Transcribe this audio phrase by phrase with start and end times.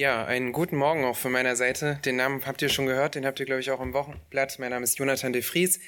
[0.00, 2.00] Ja, einen guten Morgen auch von meiner Seite.
[2.06, 4.58] Den Namen habt ihr schon gehört, den habt ihr, glaube ich, auch im Wochenblatt.
[4.58, 5.78] Mein Name ist Jonathan de Vries.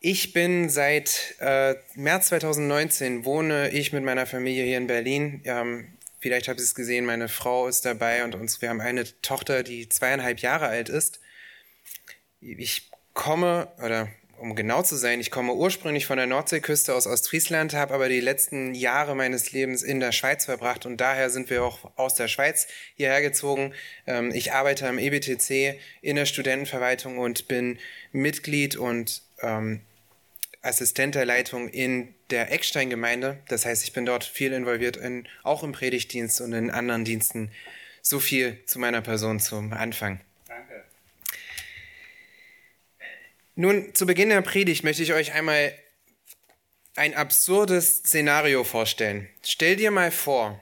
[0.00, 5.42] Ich bin seit äh, März 2019, wohne ich mit meiner Familie hier in Berlin.
[5.44, 9.04] Ähm, vielleicht habt ihr es gesehen, meine Frau ist dabei und uns, wir haben eine
[9.20, 11.20] Tochter, die zweieinhalb Jahre alt ist.
[12.40, 14.08] Ich komme, oder
[14.44, 18.20] um genau zu sein, ich komme ursprünglich von der Nordseeküste aus Ostfriesland, habe aber die
[18.20, 22.28] letzten Jahre meines Lebens in der Schweiz verbracht und daher sind wir auch aus der
[22.28, 23.72] Schweiz hierher gezogen.
[24.06, 27.78] Ähm, ich arbeite am EBTC in der Studentenverwaltung und bin
[28.12, 29.80] Mitglied und ähm,
[30.60, 33.38] Assistent der Leitung in der Eckstein-Gemeinde.
[33.48, 37.50] Das heißt, ich bin dort viel involviert, in, auch im Predigtdienst und in anderen Diensten.
[38.02, 40.20] So viel zu meiner Person zum Anfang.
[43.56, 45.72] Nun, zu Beginn der Predigt möchte ich euch einmal
[46.96, 49.28] ein absurdes Szenario vorstellen.
[49.44, 50.60] Stell dir mal vor,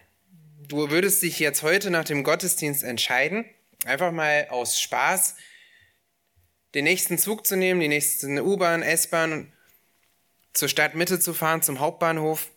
[0.69, 3.47] du würdest dich jetzt heute nach dem Gottesdienst entscheiden,
[3.87, 5.37] einfach mal aus Spaß
[6.75, 9.51] den nächsten Zug zu nehmen, die nächste U-Bahn, S-Bahn,
[10.53, 12.51] zur Stadtmitte zu fahren, zum Hauptbahnhof.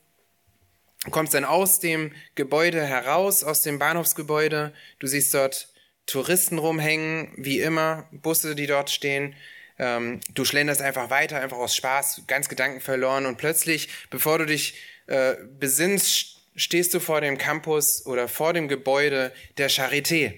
[1.05, 4.73] Du kommst dann aus dem Gebäude heraus, aus dem Bahnhofsgebäude.
[4.99, 5.69] Du siehst dort
[6.05, 9.33] Touristen rumhängen, wie immer, Busse, die dort stehen.
[9.77, 14.45] Ähm, du schlenderst einfach weiter, einfach aus Spaß, ganz Gedanken verloren und plötzlich, bevor du
[14.45, 14.75] dich
[15.07, 20.33] äh, besinnst, stehst du vor dem Campus oder vor dem Gebäude der Charité.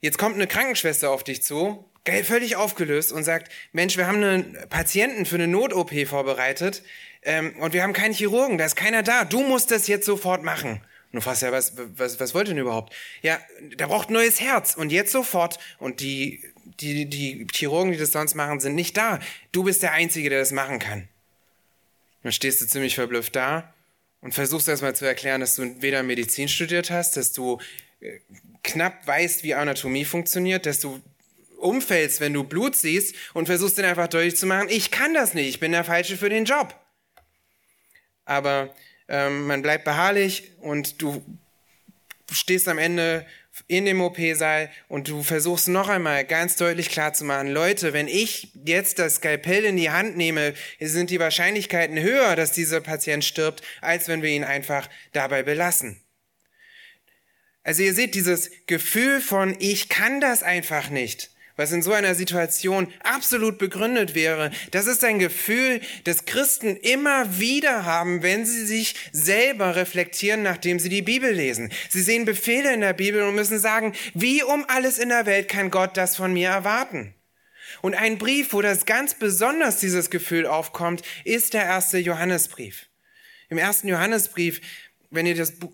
[0.00, 1.90] Jetzt kommt eine Krankenschwester auf dich zu,
[2.24, 6.82] völlig aufgelöst und sagt, Mensch, wir haben einen Patienten für eine Not-OP vorbereitet
[7.22, 10.42] ähm, und wir haben keinen Chirurgen, da ist keiner da, du musst das jetzt sofort
[10.42, 10.80] machen.
[11.12, 12.94] Und du fragst ja, was, was, was wollt ihr denn überhaupt?
[13.20, 15.58] Ja, der braucht ein neues Herz und jetzt sofort.
[15.78, 19.20] Und die die, die Chirurgen, die das sonst machen, sind nicht da.
[19.52, 21.08] Du bist der Einzige, der das machen kann.
[22.22, 23.72] Dann stehst du ziemlich verblüfft da
[24.20, 27.58] und versuchst erstmal zu erklären, dass du weder Medizin studiert hast, dass du
[28.00, 28.18] äh,
[28.62, 31.00] knapp weißt, wie Anatomie funktioniert, dass du
[31.58, 35.34] umfällst, wenn du Blut siehst und versuchst dann einfach deutlich zu machen, ich kann das
[35.34, 36.74] nicht, ich bin der Falsche für den Job.
[38.24, 38.74] Aber
[39.08, 41.24] ähm, man bleibt beharrlich und du
[42.30, 43.26] stehst am Ende
[43.66, 48.98] in dem OP-Saal und du versuchst noch einmal ganz deutlich klarzumachen, Leute, wenn ich jetzt
[48.98, 54.08] das Skalpell in die Hand nehme, sind die Wahrscheinlichkeiten höher, dass dieser Patient stirbt, als
[54.08, 56.00] wenn wir ihn einfach dabei belassen.
[57.64, 62.14] Also ihr seht dieses Gefühl von, ich kann das einfach nicht was in so einer
[62.14, 64.50] Situation absolut begründet wäre.
[64.70, 70.78] Das ist ein Gefühl, das Christen immer wieder haben, wenn sie sich selber reflektieren, nachdem
[70.78, 71.72] sie die Bibel lesen.
[71.88, 75.48] Sie sehen Befehle in der Bibel und müssen sagen, wie um alles in der Welt
[75.48, 77.14] kann Gott das von mir erwarten?
[77.80, 82.86] Und ein Brief, wo das ganz besonders dieses Gefühl aufkommt, ist der erste Johannesbrief.
[83.48, 84.60] Im ersten Johannesbrief,
[85.10, 85.72] wenn ihr das Buch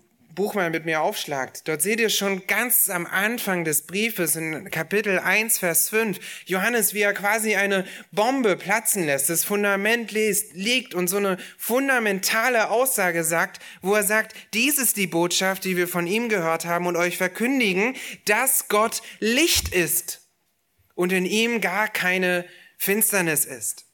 [0.53, 5.19] mal mit mir aufschlagt, dort seht ihr schon ganz am Anfang des Briefes in Kapitel
[5.19, 11.07] 1, Vers 5, Johannes, wie er quasi eine Bombe platzen lässt, das Fundament liegt und
[11.07, 16.07] so eine fundamentale Aussage sagt, wo er sagt, dies ist die Botschaft, die wir von
[16.07, 20.21] ihm gehört haben und euch verkündigen, dass Gott Licht ist
[20.95, 22.45] und in ihm gar keine
[22.77, 23.85] Finsternis ist.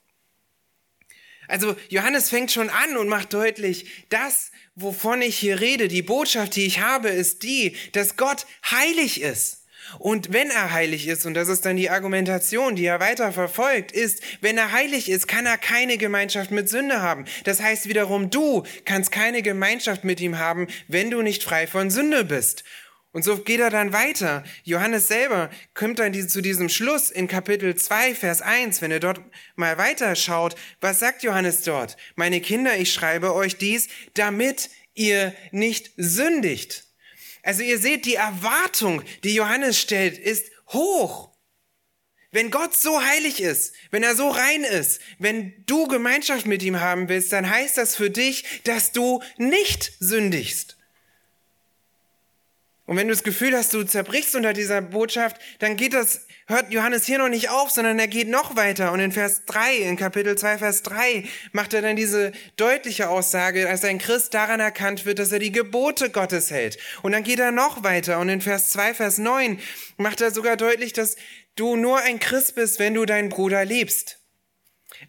[1.47, 6.55] Also Johannes fängt schon an und macht deutlich, das, wovon ich hier rede, die Botschaft,
[6.55, 9.61] die ich habe, ist die, dass Gott heilig ist.
[9.99, 13.91] Und wenn er heilig ist, und das ist dann die Argumentation, die er weiter verfolgt,
[13.91, 17.25] ist, wenn er heilig ist, kann er keine Gemeinschaft mit Sünde haben.
[17.43, 21.91] Das heißt wiederum, du kannst keine Gemeinschaft mit ihm haben, wenn du nicht frei von
[21.91, 22.63] Sünde bist.
[23.15, 24.43] Und so geht er dann weiter.
[24.65, 29.21] Johannes selber kommt dann zu diesem Schluss in Kapitel 2, Vers 1, wenn ihr dort
[29.55, 30.55] mal weiter schaut.
[30.81, 31.95] Was sagt Johannes dort?
[32.15, 36.87] Meine Kinder, ich schreibe euch dies, damit ihr nicht sündigt.
[37.41, 41.29] Also ihr seht, die Erwartung, die Johannes stellt, ist hoch.
[42.33, 46.81] Wenn Gott so heilig ist, wenn er so rein ist, wenn du Gemeinschaft mit ihm
[46.81, 50.74] haben willst, dann heißt das für dich, dass du nicht sündigst.
[52.87, 56.71] Und wenn du das Gefühl hast, du zerbrichst unter dieser Botschaft, dann geht das, hört
[56.71, 58.91] Johannes hier noch nicht auf, sondern er geht noch weiter.
[58.91, 63.63] Und in Vers 3, in Kapitel 2, Vers 3, macht er dann diese deutliche Aussage,
[63.63, 66.77] dass ein Christ daran erkannt wird, dass er die Gebote Gottes hält.
[67.01, 68.19] Und dann geht er noch weiter.
[68.19, 69.59] Und in Vers 2, Vers 9
[69.97, 71.15] macht er sogar deutlich, dass
[71.55, 74.19] du nur ein Christ bist, wenn du deinen Bruder liebst.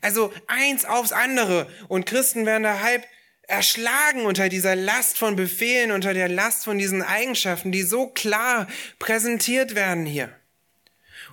[0.01, 1.69] Also eins aufs andere.
[1.89, 3.05] Und Christen werden da halb
[3.47, 8.67] erschlagen unter dieser Last von Befehlen, unter der Last von diesen Eigenschaften, die so klar
[8.99, 10.31] präsentiert werden hier.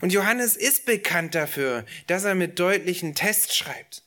[0.02, 4.03] Und Johannes ist bekannt dafür, dass er mit deutlichen Tests schreibt.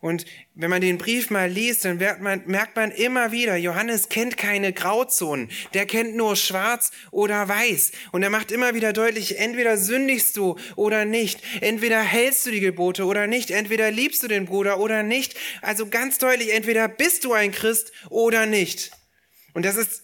[0.00, 4.08] Und wenn man den Brief mal liest, dann merkt man, merkt man immer wieder, Johannes
[4.08, 5.48] kennt keine Grauzonen.
[5.72, 7.92] Der kennt nur schwarz oder weiß.
[8.12, 11.40] Und er macht immer wieder deutlich, entweder sündigst du oder nicht.
[11.60, 13.50] Entweder hältst du die Gebote oder nicht.
[13.50, 15.34] Entweder liebst du den Bruder oder nicht.
[15.62, 18.90] Also ganz deutlich, entweder bist du ein Christ oder nicht.
[19.54, 20.02] Und das ist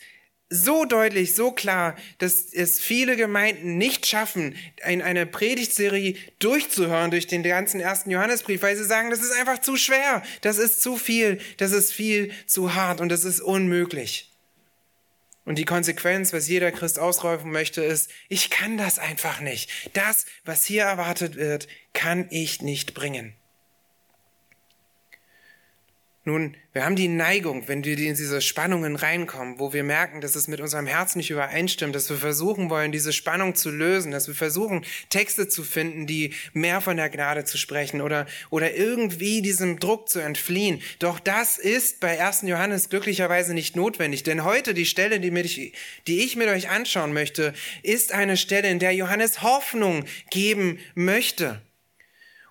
[0.52, 4.54] so deutlich, so klar, dass es viele Gemeinden nicht schaffen,
[4.87, 9.60] in eine Predigtserie durchzuhören durch den ganzen ersten Johannesbrief, weil sie sagen, das ist einfach
[9.60, 14.31] zu schwer, das ist zu viel, das ist viel zu hart und das ist unmöglich.
[15.44, 19.70] Und die Konsequenz, was jeder Christ ausräufen möchte, ist, ich kann das einfach nicht.
[19.94, 23.34] Das, was hier erwartet wird, kann ich nicht bringen.
[26.25, 30.37] Nun, wir haben die Neigung, wenn wir in diese Spannungen reinkommen, wo wir merken, dass
[30.37, 34.29] es mit unserem Herz nicht übereinstimmt, dass wir versuchen wollen, diese Spannung zu lösen, dass
[34.29, 39.43] wir versuchen, Texte zu finden, die mehr von der Gnade zu sprechen oder, oder irgendwie
[39.43, 40.81] diesem Druck zu entfliehen.
[41.01, 42.43] Doch das ist bei 1.
[42.43, 45.75] Johannes glücklicherweise nicht notwendig, denn heute die Stelle, die, mit, die
[46.21, 47.53] ich mit euch anschauen möchte,
[47.83, 51.61] ist eine Stelle, in der Johannes Hoffnung geben möchte.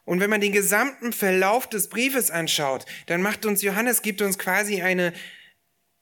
[0.04, 4.40] Und wenn man den gesamten Verlauf des Briefes anschaut, dann macht uns Johannes, gibt uns
[4.40, 5.14] quasi eine,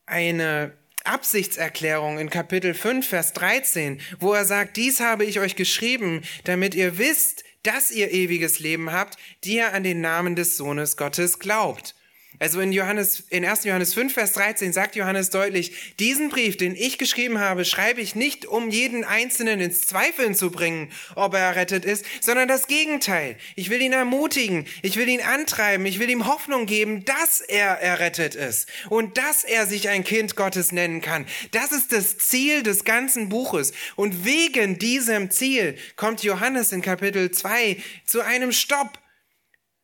[0.05, 0.73] eine
[1.03, 6.75] Absichtserklärung in Kapitel 5, Vers 13, wo er sagt, dies habe ich euch geschrieben, damit
[6.75, 11.39] ihr wisst, dass ihr ewiges Leben habt, die ihr an den Namen des Sohnes Gottes
[11.39, 11.95] glaubt.
[12.39, 13.65] Also in Johannes, in 1.
[13.65, 18.15] Johannes 5, Vers 13 sagt Johannes deutlich, diesen Brief, den ich geschrieben habe, schreibe ich
[18.15, 23.35] nicht, um jeden Einzelnen ins Zweifeln zu bringen, ob er errettet ist, sondern das Gegenteil.
[23.55, 27.81] Ich will ihn ermutigen, ich will ihn antreiben, ich will ihm Hoffnung geben, dass er
[27.81, 31.25] errettet ist und dass er sich ein Kind Gottes nennen kann.
[31.51, 33.73] Das ist das Ziel des ganzen Buches.
[33.97, 38.97] Und wegen diesem Ziel kommt Johannes in Kapitel 2 zu einem Stopp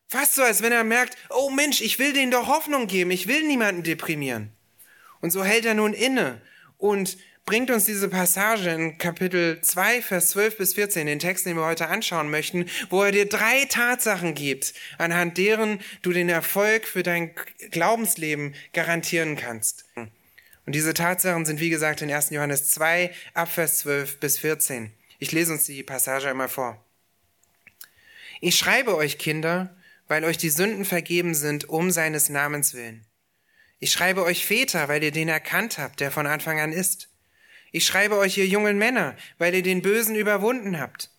[0.08, 3.26] Fast so, als wenn er merkt, oh Mensch, ich will denen doch Hoffnung geben, ich
[3.26, 4.52] will niemanden deprimieren.
[5.20, 6.40] Und so hält er nun inne
[6.78, 11.56] und bringt uns diese Passage in Kapitel 2, Vers 12 bis 14, den Text, den
[11.56, 16.86] wir heute anschauen möchten, wo er dir drei Tatsachen gibt, anhand deren du den Erfolg
[16.86, 17.34] für dein
[17.70, 19.86] Glaubensleben garantieren kannst.
[19.94, 22.30] Und diese Tatsachen sind, wie gesagt, in 1.
[22.30, 24.92] Johannes 2, ab Vers 12 bis 14.
[25.18, 26.84] Ich lese uns die Passage einmal vor.
[28.40, 29.74] Ich schreibe euch, Kinder,
[30.08, 33.04] weil euch die Sünden vergeben sind um seines Namens willen.
[33.78, 37.08] Ich schreibe euch Väter, weil ihr den erkannt habt, der von Anfang an ist.
[37.72, 41.10] Ich schreibe euch ihr jungen Männer, weil ihr den Bösen überwunden habt.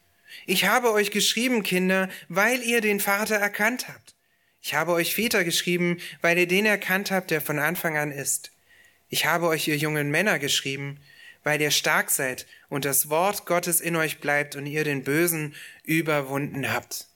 [0.45, 4.15] Ich habe euch geschrieben, Kinder, weil ihr den Vater erkannt habt.
[4.61, 8.51] Ich habe euch Väter geschrieben, weil ihr den erkannt habt, der von Anfang an ist.
[9.09, 10.99] Ich habe euch ihr jungen Männer geschrieben,
[11.43, 15.55] weil ihr stark seid und das Wort Gottes in euch bleibt und ihr den Bösen
[15.83, 17.06] überwunden habt.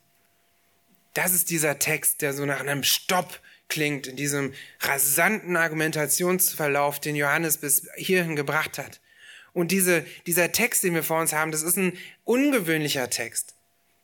[1.14, 7.16] Das ist dieser Text, der so nach einem Stopp klingt in diesem rasanten Argumentationsverlauf, den
[7.16, 9.00] Johannes bis hierhin gebracht hat.
[9.52, 13.54] Und diese, dieser Text, den wir vor uns haben, das ist ein ungewöhnlicher Text.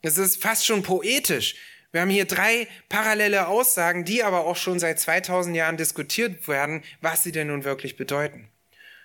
[0.02, 1.56] Das ist fast schon poetisch.
[1.90, 6.82] Wir haben hier drei parallele Aussagen, die aber auch schon seit 2000 Jahren diskutiert werden,
[7.00, 8.48] was sie denn nun wirklich bedeuten.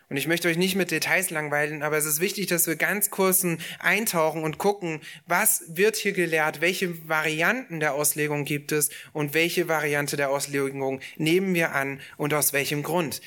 [0.10, 3.10] Und ich möchte euch nicht mit Details langweilen, aber es ist wichtig, dass wir ganz
[3.10, 3.46] kurz
[3.80, 9.68] eintauchen und gucken, was wird hier gelehrt, welche Varianten der Auslegung gibt es und welche
[9.68, 13.22] Variante der Auslegung nehmen wir an und aus welchem Grund.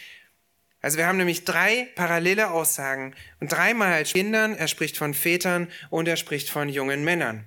[0.80, 6.06] Also wir haben nämlich drei parallele Aussagen und dreimal Kindern, er spricht von Vätern und
[6.06, 7.46] er spricht von jungen Männern.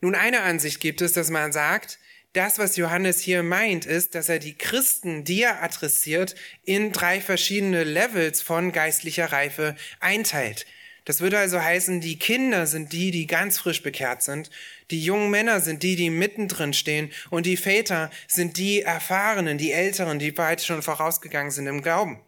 [0.00, 1.98] Nun, eine Ansicht gibt es, dass man sagt,
[2.34, 7.20] das, was Johannes hier meint, ist, dass er die Christen, die er adressiert, in drei
[7.20, 10.66] verschiedene Levels von geistlicher Reife einteilt.
[11.04, 14.50] Das würde also heißen, die Kinder sind die, die ganz frisch bekehrt sind,
[14.90, 19.72] die jungen Männer sind die, die mittendrin stehen und die Väter sind die Erfahrenen, die
[19.72, 22.20] Älteren, die weit schon vorausgegangen sind im Glauben.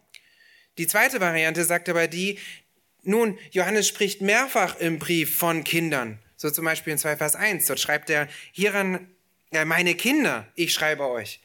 [0.77, 2.37] Die zweite Variante sagt aber die,
[3.03, 6.19] nun, Johannes spricht mehrfach im Brief von Kindern.
[6.35, 7.65] So zum Beispiel in 2 Vers 1.
[7.65, 9.07] Dort schreibt er, hieran
[9.51, 11.39] ja, meine Kinder, ich schreibe euch.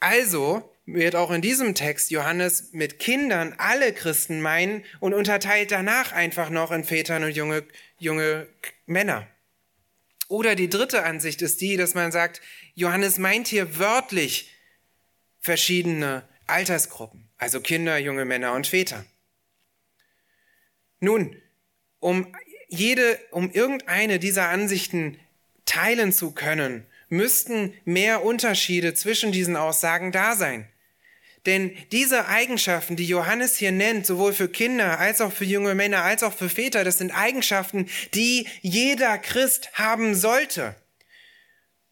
[0.00, 6.12] Also wird auch in diesem Text Johannes mit Kindern alle Christen meinen und unterteilt danach
[6.12, 7.64] einfach noch in Vätern und junge,
[7.98, 8.48] junge
[8.86, 9.26] Männer.
[10.28, 12.40] Oder die dritte Ansicht ist die, dass man sagt,
[12.74, 14.52] Johannes meint hier wörtlich
[15.40, 19.04] verschiedene Altersgruppen, also Kinder, junge Männer und Väter.
[21.00, 21.36] Nun,
[22.00, 22.34] um
[22.68, 25.18] jede, um irgendeine dieser Ansichten
[25.68, 30.66] teilen zu können, müssten mehr Unterschiede zwischen diesen Aussagen da sein.
[31.46, 36.02] Denn diese Eigenschaften, die Johannes hier nennt, sowohl für Kinder als auch für junge Männer
[36.02, 40.74] als auch für Väter, das sind Eigenschaften, die jeder Christ haben sollte.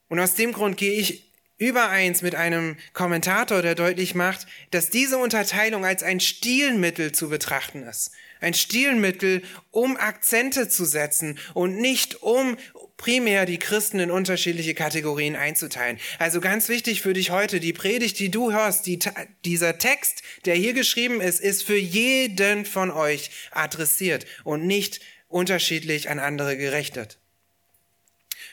[0.08, 5.16] Und aus dem Grund gehe ich übereins mit einem Kommentator, der deutlich macht, dass diese
[5.16, 8.10] Unterteilung als ein Stilmittel zu betrachten ist.
[8.40, 12.58] Ein Stilmittel, um Akzente zu setzen und nicht um
[12.96, 15.98] primär die Christen in unterschiedliche Kategorien einzuteilen.
[16.18, 18.98] Also ganz wichtig für dich heute, die Predigt, die du hörst, die,
[19.44, 26.08] dieser Text, der hier geschrieben ist, ist für jeden von euch adressiert und nicht unterschiedlich
[26.08, 27.18] an andere gerechnet.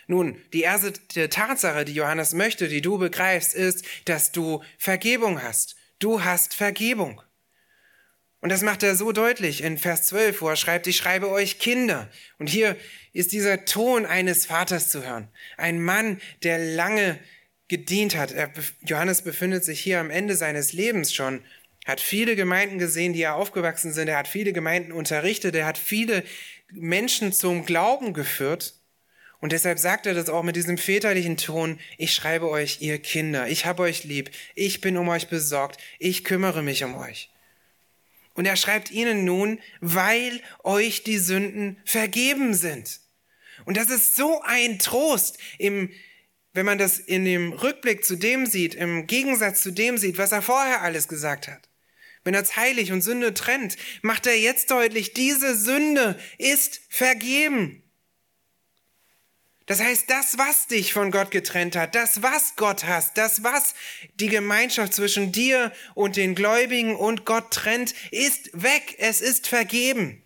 [0.08, 5.76] Nun, die erste Tatsache, die Johannes möchte, die du begreifst, ist, dass du Vergebung hast.
[6.00, 7.22] Du hast Vergebung.
[8.44, 11.60] Und das macht er so deutlich in Vers 12, wo er schreibt, ich schreibe euch
[11.60, 12.10] Kinder.
[12.40, 12.76] Und hier
[13.14, 15.30] ist dieser Ton eines Vaters zu hören.
[15.56, 17.18] Ein Mann, der lange
[17.70, 18.34] gedient hat.
[18.34, 21.42] Er, Johannes befindet sich hier am Ende seines Lebens schon,
[21.86, 24.10] hat viele Gemeinden gesehen, die er aufgewachsen sind.
[24.10, 25.56] Er hat viele Gemeinden unterrichtet.
[25.56, 26.22] Er hat viele
[26.70, 28.74] Menschen zum Glauben geführt.
[29.40, 33.48] Und deshalb sagt er das auch mit diesem väterlichen Ton, ich schreibe euch, ihr Kinder,
[33.48, 37.33] ich habe euch lieb, ich bin um euch besorgt, ich kümmere mich um euch.
[38.34, 43.00] Und er schreibt ihnen nun, weil euch die Sünden vergeben sind.
[43.66, 45.92] Und das ist so ein Trost im,
[46.54, 50.32] wenn man das in dem Rückblick zu dem sieht, im Gegensatz zu dem sieht, was
[50.32, 51.70] er vorher alles gesagt hat.
[52.24, 57.83] Wenn er heilig und Sünde trennt, macht er jetzt deutlich, diese Sünde ist vergeben.
[59.66, 63.74] Das heißt, das, was dich von Gott getrennt hat, das, was Gott hasst, das, was
[64.16, 68.96] die Gemeinschaft zwischen dir und den Gläubigen und Gott trennt, ist weg.
[68.98, 70.22] Es ist vergeben.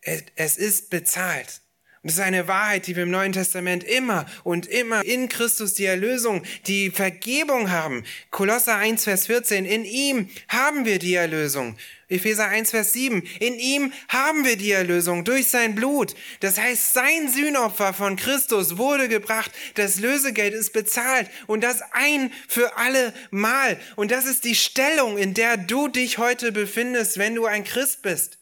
[0.00, 1.62] Es ist bezahlt.
[2.02, 5.74] Und das ist eine Wahrheit, die wir im Neuen Testament immer und immer in Christus
[5.74, 8.04] die Erlösung, die Vergebung haben.
[8.30, 11.76] Kolosser 1, Vers 14, in ihm haben wir die Erlösung.
[12.12, 16.14] Epheser 1, Vers 7, in ihm haben wir die Erlösung durch sein Blut.
[16.40, 22.32] Das heißt, sein Sühnopfer von Christus wurde gebracht, das Lösegeld ist bezahlt und das ein
[22.48, 23.80] für alle Mal.
[23.96, 28.02] Und das ist die Stellung, in der du dich heute befindest, wenn du ein Christ
[28.02, 28.38] bist.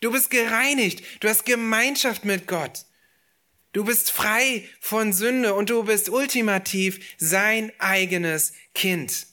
[0.00, 1.04] Du bist gereinigt.
[1.20, 2.84] Du hast Gemeinschaft mit Gott.
[3.72, 9.29] Du bist frei von Sünde und du bist ultimativ sein eigenes Kind.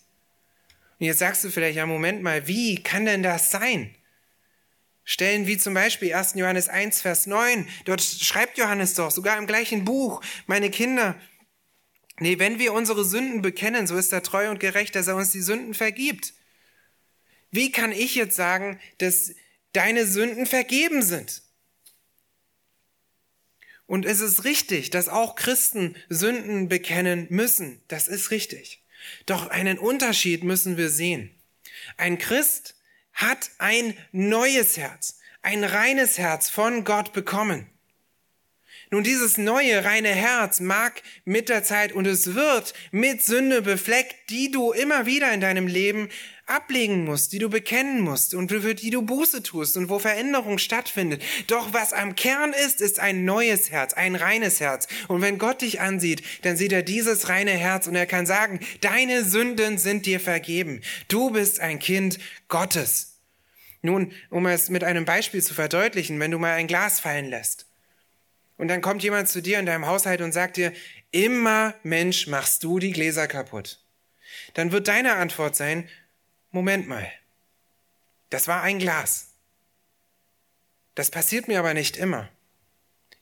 [0.99, 3.95] Und jetzt sagst du vielleicht, ja, Moment mal, wie kann denn das sein?
[5.03, 6.33] Stellen wie zum Beispiel 1.
[6.35, 7.67] Johannes 1, Vers 9.
[7.85, 11.15] Dort schreibt Johannes doch, sogar im gleichen Buch, meine Kinder,
[12.19, 15.31] nee, wenn wir unsere Sünden bekennen, so ist er treu und gerecht, dass er uns
[15.31, 16.33] die Sünden vergibt.
[17.51, 19.31] Wie kann ich jetzt sagen, dass
[19.77, 21.43] deine Sünden vergeben sind.
[23.85, 27.81] Und es ist richtig, dass auch Christen Sünden bekennen müssen.
[27.87, 28.83] Das ist richtig.
[29.25, 31.35] Doch einen Unterschied müssen wir sehen.
[31.97, 32.75] Ein Christ
[33.13, 37.69] hat ein neues Herz, ein reines Herz von Gott bekommen.
[38.89, 44.29] Nun, dieses neue, reine Herz mag mit der Zeit und es wird mit Sünde befleckt,
[44.29, 46.09] die du immer wieder in deinem Leben
[46.47, 50.57] ablegen musst, die du bekennen musst und für die du Buße tust und wo Veränderung
[50.57, 51.21] stattfindet.
[51.47, 54.87] Doch was am Kern ist, ist ein neues Herz, ein reines Herz.
[55.07, 58.59] Und wenn Gott dich ansieht, dann sieht er dieses reine Herz und er kann sagen,
[58.81, 60.81] deine Sünden sind dir vergeben.
[61.07, 63.19] Du bist ein Kind Gottes.
[63.81, 67.67] Nun, um es mit einem Beispiel zu verdeutlichen, wenn du mal ein Glas fallen lässt
[68.57, 70.73] und dann kommt jemand zu dir in deinem Haushalt und sagt dir,
[71.11, 73.79] immer Mensch, machst du die Gläser kaputt.
[74.55, 75.87] Dann wird deine Antwort sein,
[76.57, 77.07] Moment mal,
[78.31, 79.27] das war ein Glas.
[80.95, 82.29] Das passiert mir aber nicht immer.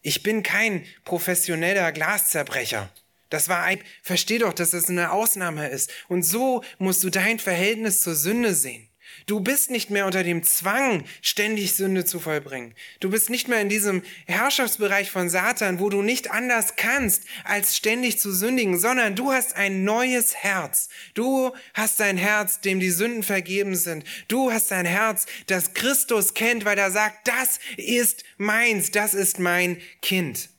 [0.01, 2.89] Ich bin kein professioneller Glaszerbrecher.
[3.29, 5.91] Das war ein, versteh doch, dass das eine Ausnahme ist.
[6.07, 8.87] Und so musst du dein Verhältnis zur Sünde sehen.
[9.25, 12.75] Du bist nicht mehr unter dem Zwang, ständig Sünde zu vollbringen.
[12.99, 17.75] Du bist nicht mehr in diesem Herrschaftsbereich von Satan, wo du nicht anders kannst, als
[17.75, 20.89] ständig zu sündigen, sondern du hast ein neues Herz.
[21.15, 24.03] Du hast ein Herz, dem die Sünden vergeben sind.
[24.27, 29.39] Du hast ein Herz, das Christus kennt, weil er sagt, das ist meins, das ist
[29.39, 30.49] mein Kind.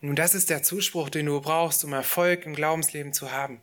[0.00, 3.60] Nun, das ist der Zuspruch, den du brauchst, um Erfolg im Glaubensleben zu haben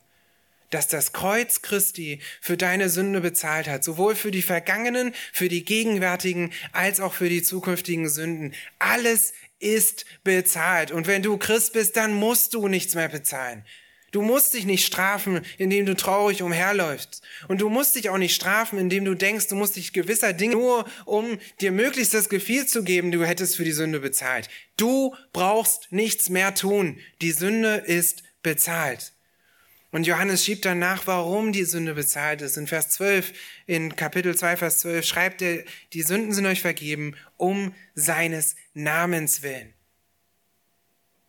[0.69, 5.65] dass das Kreuz Christi für deine Sünde bezahlt hat, sowohl für die vergangenen, für die
[5.65, 8.53] gegenwärtigen als auch für die zukünftigen Sünden.
[8.79, 10.91] Alles ist bezahlt.
[10.91, 13.63] Und wenn du Christ bist, dann musst du nichts mehr bezahlen.
[14.15, 17.21] Du musst dich nicht strafen, indem du traurig umherläufst.
[17.49, 20.55] Und du musst dich auch nicht strafen, indem du denkst, du musst dich gewisser Dinge
[20.55, 24.47] nur, um dir möglichst das Gefühl zu geben, du hättest für die Sünde bezahlt.
[24.77, 26.97] Du brauchst nichts mehr tun.
[27.21, 29.14] Die Sünde ist bezahlt.
[29.95, 32.57] Und Johannes schiebt dann nach, warum die Sünde bezahlt ist.
[32.57, 33.31] In Vers 12,
[33.65, 39.41] in Kapitel 2, Vers 12 schreibt er, die Sünden sind euch vergeben um seines Namens
[39.41, 39.73] willen.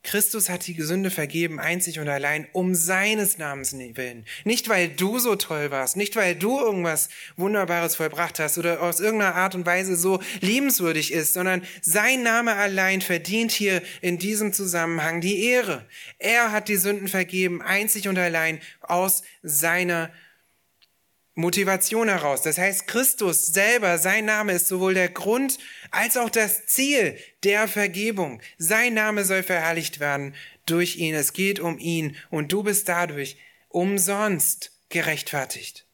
[0.07, 4.25] Christus hat die Sünde vergeben, einzig und allein um seines Namens willen.
[4.45, 9.01] Nicht, weil du so toll warst, nicht, weil du irgendwas Wunderbares vollbracht hast oder aus
[9.01, 14.53] irgendeiner Art und Weise so liebenswürdig ist, sondern sein Name allein verdient hier in diesem
[14.53, 15.85] Zusammenhang die Ehre.
[16.19, 20.11] Er hat die Sünden vergeben, einzig und allein aus seiner
[21.37, 22.41] Motivation heraus.
[22.43, 25.59] Das heißt, Christus selber, sein Name ist sowohl der Grund
[25.91, 28.41] als auch das Ziel der Vergebung.
[28.57, 31.15] Sein Name soll verherrlicht werden durch ihn.
[31.15, 33.37] Es geht um ihn und du bist dadurch
[33.69, 35.87] umsonst gerechtfertigt.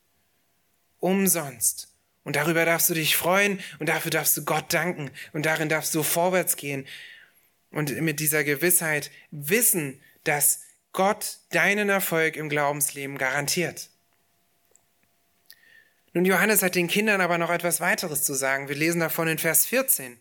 [1.01, 1.89] Umsonst.
[2.23, 5.93] Und darüber darfst du dich freuen und dafür darfst du Gott danken und darin darfst
[5.97, 6.87] du vorwärts gehen
[7.73, 10.61] und mit dieser Gewissheit wissen, dass
[10.93, 13.91] Gott deinen Erfolg im Glaubensleben garantiert.
[16.15, 18.69] Nun, Johannes hat den Kindern aber noch etwas weiteres zu sagen.
[18.69, 20.21] Wir lesen davon in Vers 14,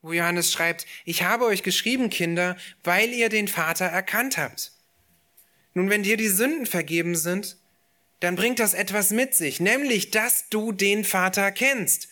[0.00, 4.72] wo Johannes schreibt, ich habe euch geschrieben, Kinder, weil ihr den Vater erkannt habt.
[5.74, 7.58] Nun, wenn dir die Sünden vergeben sind,
[8.20, 12.08] dann bringt das etwas mit sich, nämlich, dass du den Vater kennst.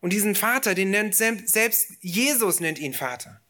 [0.00, 3.40] Und diesen Vater, den nennt selbst Jesus nennt ihn Vater.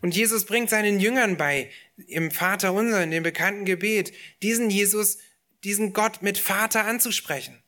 [0.00, 1.70] Und Jesus bringt seinen Jüngern bei,
[2.06, 5.18] im Vater unser, in dem bekannten Gebet, diesen Jesus,
[5.64, 7.60] diesen Gott mit Vater anzusprechen.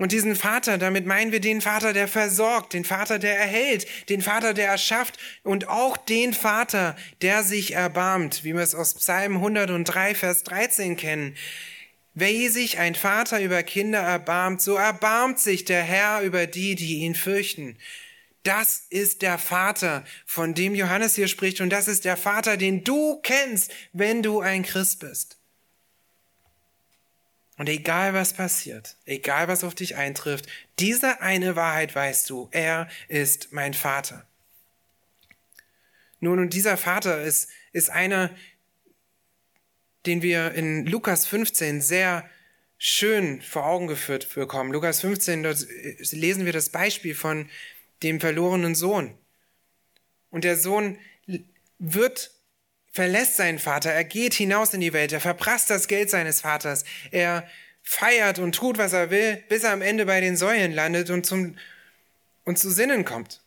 [0.00, 4.22] Und diesen Vater, damit meinen wir den Vater, der versorgt, den Vater, der erhält, den
[4.22, 9.36] Vater, der erschafft und auch den Vater, der sich erbarmt, wie wir es aus Psalm
[9.36, 11.36] 103, Vers 13 kennen.
[12.14, 17.00] Wer sich ein Vater über Kinder erbarmt, so erbarmt sich der Herr über die, die
[17.00, 17.76] ihn fürchten.
[18.42, 22.84] Das ist der Vater, von dem Johannes hier spricht, und das ist der Vater, den
[22.84, 25.39] du kennst, wenn du ein Christ bist.
[27.60, 30.46] Und egal was passiert, egal was auf dich eintrifft,
[30.78, 34.26] diese eine Wahrheit weißt du, er ist mein Vater.
[36.20, 38.30] Nun, und dieser Vater ist, ist einer,
[40.06, 42.26] den wir in Lukas 15 sehr
[42.78, 44.72] schön vor Augen geführt bekommen.
[44.72, 45.66] Lukas 15, dort
[46.12, 47.46] lesen wir das Beispiel von
[48.02, 49.12] dem verlorenen Sohn.
[50.30, 50.96] Und der Sohn
[51.78, 52.30] wird
[52.90, 56.84] verlässt seinen Vater, er geht hinaus in die Welt, er verprasst das Geld seines Vaters,
[57.10, 57.48] er
[57.82, 61.24] feiert und tut, was er will, bis er am Ende bei den Säulen landet und,
[61.24, 61.56] zum,
[62.44, 63.40] und zu Sinnen kommt.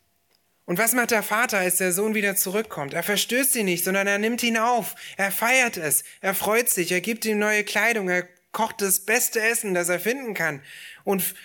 [0.65, 2.93] Und was macht der Vater, als der Sohn wieder zurückkommt?
[2.93, 6.91] Er verstößt ihn nicht, sondern er nimmt ihn auf, er feiert es, er freut sich,
[6.91, 10.61] er gibt ihm neue Kleidung, er kocht das beste Essen, das er finden kann.
[11.03, 11.35] Und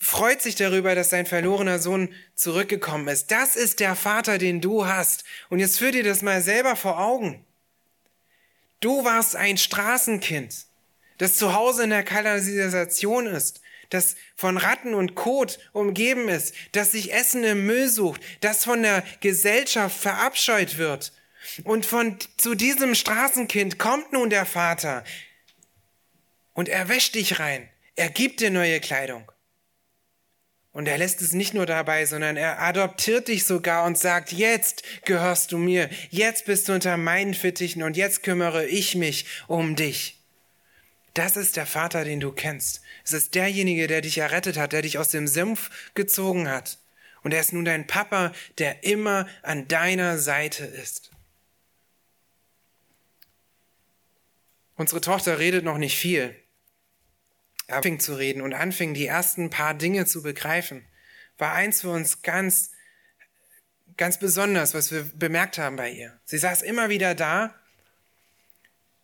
[0.00, 3.30] freut sich darüber, dass sein verlorener Sohn zurückgekommen ist.
[3.30, 5.24] Das ist der Vater, den du hast.
[5.50, 7.44] Und jetzt führ dir das mal selber vor Augen.
[8.80, 10.64] Du warst ein Straßenkind,
[11.18, 13.60] das zu Hause in der Kanalisation ist,
[13.90, 18.82] das von Ratten und Kot umgeben ist, das sich Essen im Müll sucht, das von
[18.82, 21.12] der Gesellschaft verabscheut wird.
[21.64, 25.04] Und von zu diesem Straßenkind kommt nun der Vater
[26.54, 27.68] und er wäscht dich rein.
[27.96, 29.30] Er gibt dir neue Kleidung.
[30.72, 34.84] Und er lässt es nicht nur dabei, sondern er adoptiert dich sogar und sagt, jetzt
[35.04, 39.74] gehörst du mir, jetzt bist du unter meinen Fittichen und jetzt kümmere ich mich um
[39.74, 40.16] dich.
[41.14, 42.82] Das ist der Vater, den du kennst.
[43.04, 46.78] Es ist derjenige, der dich errettet hat, der dich aus dem Sumpf gezogen hat.
[47.22, 51.10] Und er ist nun dein Papa, der immer an deiner Seite ist.
[54.76, 56.34] Unsere Tochter redet noch nicht viel
[57.70, 60.84] anfing zu reden und anfing, die ersten paar Dinge zu begreifen,
[61.38, 62.70] war eins für uns ganz,
[63.96, 66.18] ganz besonders, was wir bemerkt haben bei ihr.
[66.24, 67.54] Sie saß immer wieder da,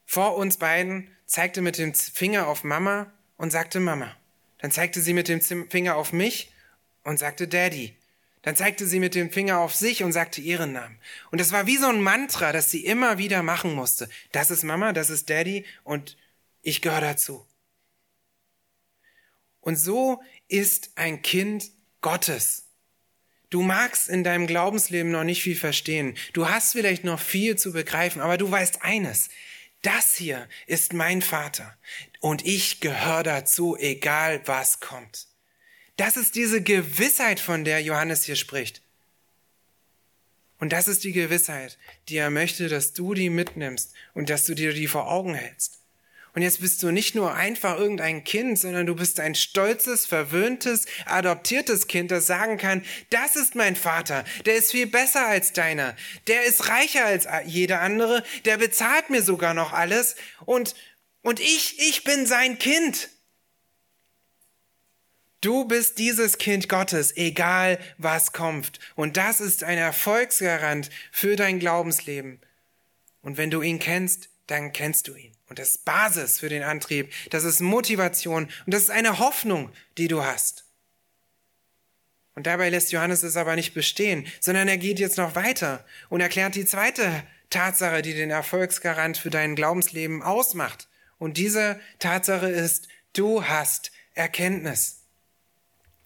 [0.04, 4.16] vor uns beiden, zeigte mit dem Finger auf Mama und sagte Mama.
[4.58, 6.52] Dann zeigte sie mit dem Finger auf mich
[7.02, 7.96] und sagte Daddy.
[8.42, 10.98] Dann zeigte sie mit dem Finger auf sich und sagte ihren Namen.
[11.32, 14.08] Und das war wie so ein Mantra, das sie immer wieder machen musste.
[14.30, 16.16] Das ist Mama, das ist Daddy und
[16.62, 17.44] ich gehöre dazu.
[19.66, 22.66] Und so ist ein Kind Gottes.
[23.50, 26.16] Du magst in deinem Glaubensleben noch nicht viel verstehen.
[26.34, 29.28] Du hast vielleicht noch viel zu begreifen, aber du weißt eines.
[29.82, 31.76] Das hier ist mein Vater
[32.20, 35.26] und ich gehöre dazu, egal was kommt.
[35.96, 38.82] Das ist diese Gewissheit, von der Johannes hier spricht.
[40.60, 41.76] Und das ist die Gewissheit,
[42.08, 45.80] die er möchte, dass du die mitnimmst und dass du dir die vor Augen hältst.
[46.36, 50.86] Und jetzt bist du nicht nur einfach irgendein Kind, sondern du bist ein stolzes, verwöhntes,
[51.06, 55.96] adoptiertes Kind, das sagen kann, das ist mein Vater, der ist viel besser als deiner,
[56.28, 60.76] der ist reicher als jeder andere, der bezahlt mir sogar noch alles und
[61.22, 63.08] Und ich, ich bin sein Kind.
[65.40, 68.78] Du bist dieses Kind Gottes, egal was kommt.
[68.94, 72.40] Und das ist ein Erfolgsgarant für dein Glaubensleben.
[73.22, 75.35] Und wenn du ihn kennst, dann kennst du ihn.
[75.48, 79.70] Und das ist Basis für den Antrieb, das ist Motivation und das ist eine Hoffnung,
[79.96, 80.64] die du hast.
[82.34, 86.20] Und dabei lässt Johannes es aber nicht bestehen, sondern er geht jetzt noch weiter und
[86.20, 90.88] erklärt die zweite Tatsache, die den Erfolgsgarant für dein Glaubensleben ausmacht.
[91.18, 95.02] Und diese Tatsache ist, du hast Erkenntnis.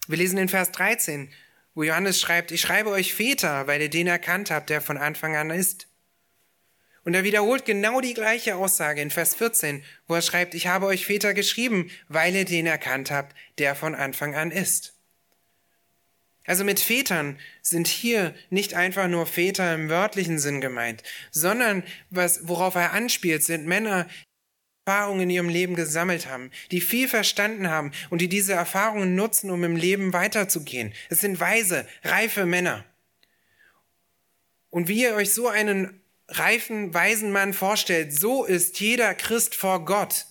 [0.07, 1.33] Wir lesen in Vers 13,
[1.75, 5.35] wo Johannes schreibt, ich schreibe euch Väter, weil ihr den erkannt habt, der von Anfang
[5.35, 5.89] an ist.
[7.05, 10.87] Und er wiederholt genau die gleiche Aussage in Vers 14, wo er schreibt, ich habe
[10.87, 14.95] euch Väter geschrieben, weil ihr den erkannt habt, der von Anfang an ist.
[16.47, 22.49] Also mit Vätern sind hier nicht einfach nur Väter im wörtlichen Sinn gemeint, sondern was,
[22.49, 27.69] worauf er anspielt, sind Männer, die Erfahrungen in ihrem Leben gesammelt haben, die viel verstanden
[27.69, 30.93] haben und die diese Erfahrungen nutzen, um im Leben weiterzugehen.
[31.09, 32.85] Es sind weise, reife Männer.
[34.71, 36.00] Und wie ihr euch so einen
[36.31, 40.27] reifen, weisen Mann vorstellt, so ist jeder Christ vor Gott.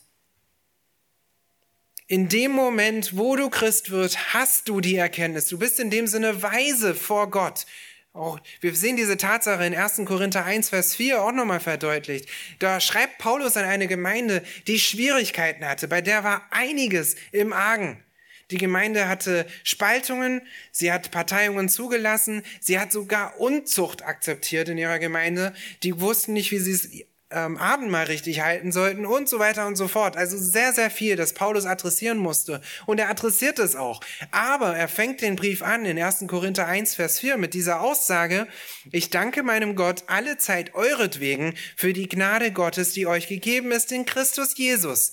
[2.07, 5.47] In dem Moment, wo du Christ wirst, hast du die Erkenntnis.
[5.47, 7.67] Du bist in dem Sinne weise vor Gott.
[8.13, 10.01] Auch, wir sehen diese Tatsache in 1.
[10.05, 12.27] Korinther 1, Vers 4 auch nochmal verdeutlicht.
[12.57, 15.87] Da schreibt Paulus an eine Gemeinde, die Schwierigkeiten hatte.
[15.87, 18.03] Bei der war einiges im Argen.
[18.51, 24.99] Die Gemeinde hatte Spaltungen, sie hat Parteiungen zugelassen, sie hat sogar Unzucht akzeptiert in ihrer
[24.99, 25.53] Gemeinde.
[25.83, 26.89] Die wussten nicht, wie sie es
[27.31, 30.17] ähm, Abendmahl richtig halten sollten und so weiter und so fort.
[30.17, 32.61] Also sehr, sehr viel, das Paulus adressieren musste.
[32.87, 34.01] Und er adressiert es auch.
[34.31, 36.25] Aber er fängt den Brief an in 1.
[36.27, 38.47] Korinther 1, Vers 4 mit dieser Aussage,
[38.91, 43.91] ich danke meinem Gott alle Zeit euretwegen für die Gnade Gottes, die euch gegeben ist
[43.91, 45.11] in Christus Jesus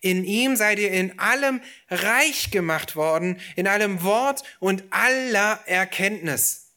[0.00, 6.72] in ihm seid ihr in allem reich gemacht worden, in allem Wort und aller Erkenntnis.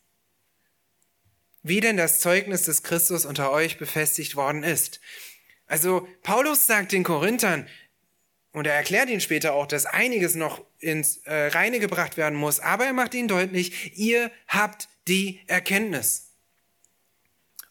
[1.63, 4.99] Wie denn das Zeugnis des Christus unter euch befestigt worden ist.
[5.65, 7.67] Also Paulus sagt den Korinthern,
[8.53, 12.60] und er erklärt ihnen später auch, dass einiges noch ins äh, Reine gebracht werden muss,
[12.60, 16.27] aber er macht ihnen deutlich, ihr habt die Erkenntnis.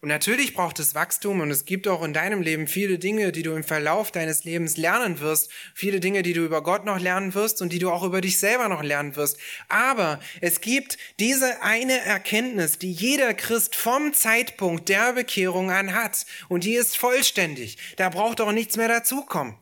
[0.07, 3.43] Und natürlich braucht es Wachstum und es gibt auch in deinem Leben viele Dinge, die
[3.43, 7.35] du im Verlauf deines Lebens lernen wirst, viele Dinge, die du über Gott noch lernen
[7.35, 9.37] wirst und die du auch über dich selber noch lernen wirst.
[9.69, 16.25] Aber es gibt diese eine Erkenntnis, die jeder Christ vom Zeitpunkt der Bekehrung an hat
[16.49, 17.77] und die ist vollständig.
[17.97, 19.57] Da braucht auch nichts mehr dazukommen.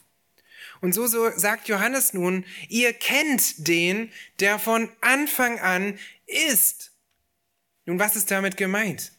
[0.83, 6.93] Und so, so sagt Johannes nun, ihr kennt den, der von Anfang an ist.
[7.87, 9.15] Nun, was ist damit gemeint?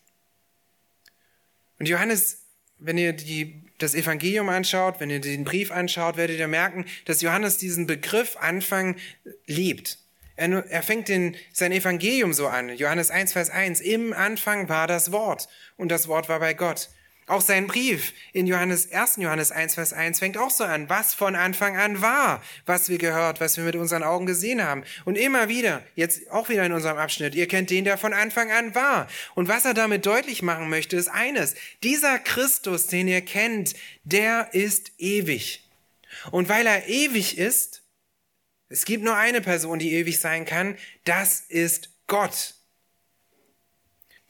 [1.79, 2.45] Und Johannes,
[2.77, 7.21] wenn ihr die, das Evangelium anschaut, wenn ihr den Brief anschaut, werdet ihr merken, dass
[7.21, 8.95] Johannes diesen Begriff Anfang
[9.45, 9.99] liebt.
[10.35, 12.69] Er, er fängt den, sein Evangelium so an.
[12.75, 13.81] Johannes 1, Vers 1.
[13.81, 16.89] Im Anfang war das Wort und das Wort war bei Gott.
[17.27, 19.15] Auch sein Brief in Johannes, 1.
[19.17, 22.99] Johannes 1, Vers 1 fängt auch so an, was von Anfang an war, was wir
[22.99, 24.83] gehört, was wir mit unseren Augen gesehen haben.
[25.05, 28.51] Und immer wieder, jetzt auch wieder in unserem Abschnitt, ihr kennt den, der von Anfang
[28.51, 29.07] an war.
[29.33, 31.55] Und was er damit deutlich machen möchte, ist eines.
[31.81, 35.67] Dieser Christus, den ihr kennt, der ist ewig.
[36.29, 37.81] Und weil er ewig ist,
[38.69, 42.53] es gibt nur eine Person, die ewig sein kann, das ist Gott.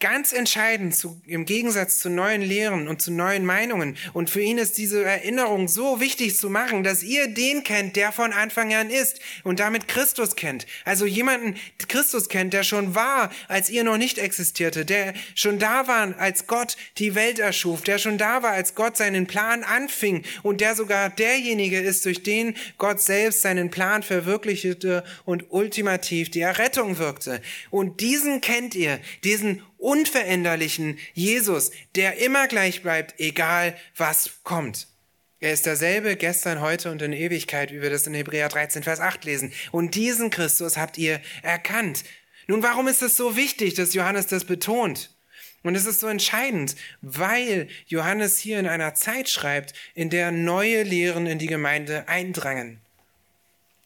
[0.06, 3.98] Ganz entscheidend zu, im Gegensatz zu neuen Lehren und zu neuen Meinungen.
[4.14, 8.12] Und für ihn ist diese Erinnerung so wichtig zu machen, dass ihr den kennt, der
[8.12, 10.68] von Anfang an ist und damit Christus kennt.
[10.84, 11.56] Also jemanden
[11.88, 16.46] Christus kennt, der schon war, als ihr noch nicht existierte, der schon da war, als
[16.46, 20.76] Gott die Welt erschuf, der schon da war, als Gott seinen Plan anfing und der
[20.76, 27.42] sogar derjenige ist, durch den Gott selbst seinen Plan verwirklichte und ultimativ die Errettung wirkte.
[27.72, 34.88] Und diesen kennt ihr, diesen unveränderlichen Jesus, der immer gleich bleibt, egal was kommt.
[35.40, 39.00] Er ist derselbe gestern, heute und in Ewigkeit, wie wir das in Hebräer 13, Vers
[39.00, 39.54] 8 lesen.
[39.72, 42.04] Und diesen Christus habt ihr erkannt.
[42.48, 45.12] Nun, warum ist es so wichtig, dass Johannes das betont?
[45.62, 50.82] Und es ist so entscheidend, weil Johannes hier in einer Zeit schreibt, in der neue
[50.82, 52.82] Lehren in die Gemeinde eindrangen.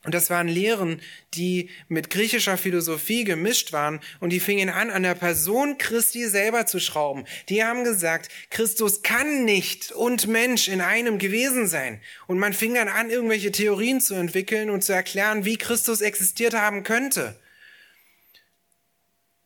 [0.05, 1.01] Und das waren Lehren,
[1.33, 6.65] die mit griechischer Philosophie gemischt waren und die fingen an, an der Person Christi selber
[6.65, 7.25] zu schrauben.
[7.49, 12.01] Die haben gesagt, Christus kann nicht und Mensch in einem gewesen sein.
[12.27, 16.53] Und man fing dann an, irgendwelche Theorien zu entwickeln und zu erklären, wie Christus existiert
[16.53, 17.37] haben könnte.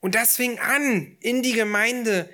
[0.01, 2.29] Und das fing an, in die Gemeinde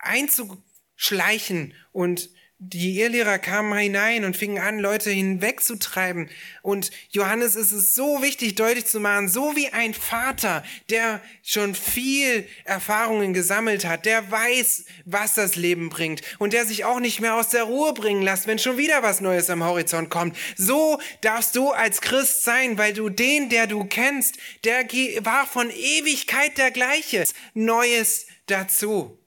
[0.00, 2.30] einzuschleichen und
[2.72, 6.30] die Irrlehrer kamen hinein und fingen an, Leute hinwegzutreiben.
[6.62, 11.74] Und Johannes ist es so wichtig, deutlich zu machen, so wie ein Vater, der schon
[11.74, 17.20] viel Erfahrungen gesammelt hat, der weiß, was das Leben bringt und der sich auch nicht
[17.20, 20.36] mehr aus der Ruhe bringen lässt, wenn schon wieder was Neues am Horizont kommt.
[20.56, 24.84] So darfst du als Christ sein, weil du den, der du kennst, der
[25.24, 27.24] war von Ewigkeit der gleiche.
[27.52, 29.18] Neues dazu.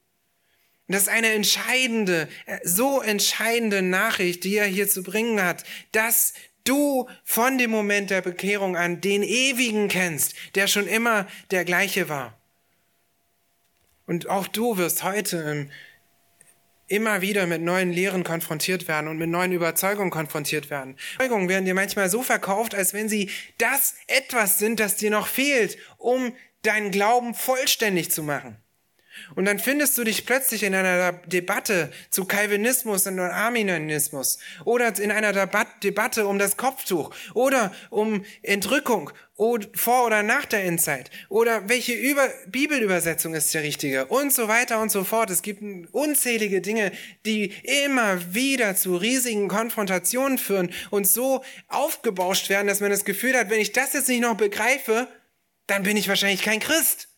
[0.87, 5.63] Und das ist eine entscheidende, äh, so entscheidende Nachricht, die er hier zu bringen hat,
[5.91, 11.65] dass du von dem Moment der Bekehrung an den Ewigen kennst, der schon immer der
[11.65, 12.37] gleiche war.
[14.05, 15.71] Und auch du wirst heute ähm,
[16.87, 20.95] immer wieder mit neuen Lehren konfrontiert werden und mit neuen Überzeugungen konfrontiert werden.
[21.15, 25.27] Überzeugungen werden dir manchmal so verkauft, als wenn sie das etwas sind, das dir noch
[25.27, 28.57] fehlt, um deinen Glauben vollständig zu machen.
[29.35, 35.11] Und dann findest du dich plötzlich in einer Debatte zu Calvinismus und Arminianismus oder in
[35.11, 35.47] einer
[35.83, 39.11] Debatte um das Kopftuch oder um Entrückung
[39.75, 44.81] vor oder nach der Endzeit oder welche Über Bibelübersetzung ist der richtige und so weiter
[44.81, 45.29] und so fort.
[45.29, 46.91] Es gibt unzählige Dinge,
[47.25, 47.53] die
[47.85, 53.51] immer wieder zu riesigen Konfrontationen führen und so aufgebauscht werden, dass man das Gefühl hat,
[53.51, 55.07] wenn ich das jetzt nicht noch begreife,
[55.67, 57.09] dann bin ich wahrscheinlich kein Christ.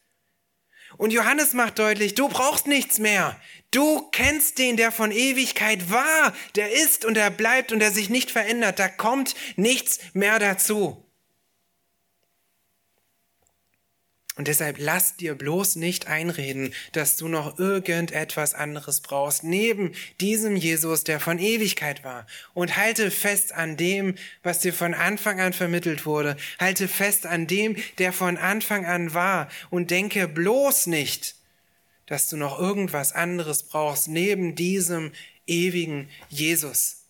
[1.00, 3.40] Und Johannes macht deutlich, du brauchst nichts mehr.
[3.72, 8.10] Du kennst den, der von Ewigkeit war, der ist und der bleibt und der sich
[8.10, 8.80] nicht verändert.
[8.80, 11.02] Da kommt nichts mehr dazu.
[14.40, 20.56] Und deshalb lass dir bloß nicht einreden, dass du noch irgendetwas anderes brauchst, neben diesem
[20.56, 22.26] Jesus, der von Ewigkeit war.
[22.54, 26.38] Und halte fest an dem, was dir von Anfang an vermittelt wurde.
[26.58, 29.50] Halte fest an dem, der von Anfang an war.
[29.72, 31.36] Und denke bloß nicht,
[32.06, 35.12] dass du noch irgendwas anderes brauchst, neben diesem
[35.48, 37.04] ewigen Jesus.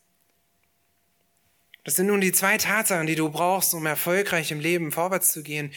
[1.83, 5.43] Das sind nun die zwei Tatsachen, die du brauchst, um erfolgreich im Leben vorwärts zu
[5.43, 5.71] gehen.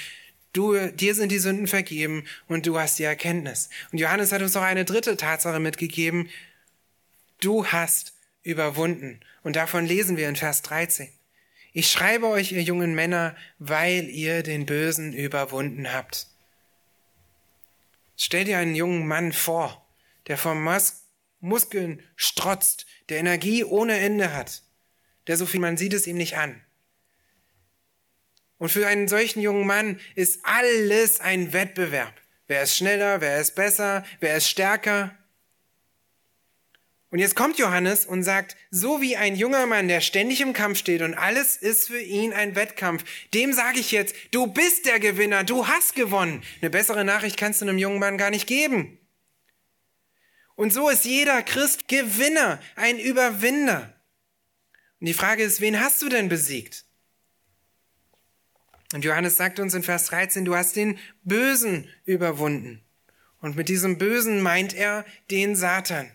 [0.53, 3.71] Du, dir sind die Sünden vergeben und du hast die Erkenntnis.
[3.91, 6.29] Und Johannes hat uns noch eine dritte Tatsache mitgegeben.
[7.41, 8.13] Du hast
[8.43, 9.21] überwunden.
[9.43, 11.09] Und davon lesen wir in Vers 13.
[11.73, 16.27] Ich schreibe euch, ihr jungen Männer, weil ihr den Bösen überwunden habt.
[18.19, 19.87] Stell dir einen jungen Mann vor,
[20.27, 20.99] der vom Mus
[21.41, 24.63] Muskeln strotzt, der Energie ohne Ende hat,
[25.27, 26.63] der so viel, man sieht es ihm nicht an.
[28.63, 32.15] Und für einen solchen jungen Mann ist alles ein Wettbewerb.
[32.47, 35.19] Wer ist schneller, wer ist besser, wer ist stärker.
[37.11, 40.79] Und jetzt kommt Johannes und sagt, so wie ein junger Mann, der ständig im Kampf
[40.79, 43.03] steht und alles ist für ihn ein Wettkampf,
[43.35, 46.45] dem sage ich jetzt, du bist der Gewinner, du hast gewonnen.
[46.61, 48.97] Eine bessere Nachricht kannst du einem jungen Mann gar nicht geben.
[50.55, 53.93] Und so ist jeder Christ Gewinner, ein Überwinder.
[55.01, 56.85] Und die Frage ist, wen hast du denn besiegt?
[58.93, 62.83] Und Johannes sagt uns in Vers 13, du hast den Bösen überwunden.
[63.41, 66.11] Und mit diesem Bösen meint er den Satan.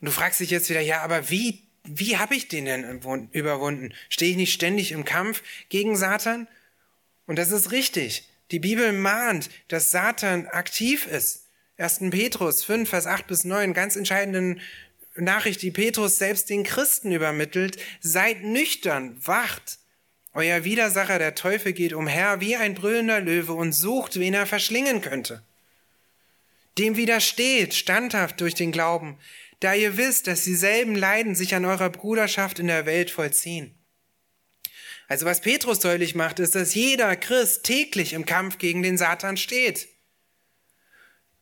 [0.00, 3.00] Und du fragst dich jetzt wieder, ja, aber wie, wie habe ich den denn
[3.32, 3.92] überwunden?
[4.08, 6.48] Stehe ich nicht ständig im Kampf gegen Satan?
[7.26, 8.28] Und das ist richtig.
[8.50, 11.46] Die Bibel mahnt, dass Satan aktiv ist.
[11.76, 12.10] 1.
[12.10, 14.60] Petrus 5, Vers 8 bis 9, ganz entscheidenden
[15.16, 17.78] Nachricht, die Petrus selbst den Christen übermittelt.
[18.00, 19.78] Seid nüchtern, wacht,
[20.34, 25.00] euer Widersacher, der Teufel, geht umher wie ein brüllender Löwe und sucht, wen er verschlingen
[25.00, 25.42] könnte.
[26.78, 29.18] Dem widersteht, standhaft durch den Glauben,
[29.60, 33.74] da ihr wisst, dass dieselben Leiden sich an eurer Bruderschaft in der Welt vollziehen.
[35.06, 39.36] Also was Petrus deutlich macht, ist, dass jeder Christ täglich im Kampf gegen den Satan
[39.36, 39.88] steht.